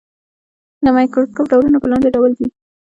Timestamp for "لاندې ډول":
1.91-2.31